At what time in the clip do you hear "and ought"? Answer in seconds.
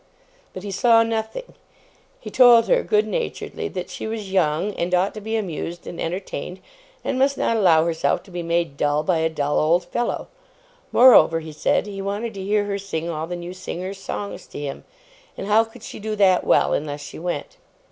4.73-5.13